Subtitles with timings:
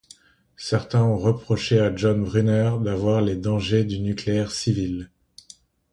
[0.57, 5.11] Certains ont reproché à John Brunner d'avoir les dangers du nucléaire civil.